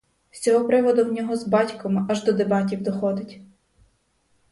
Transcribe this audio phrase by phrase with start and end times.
[0.31, 3.39] З цього приводу в нього з батьком аж до дебатів доходить.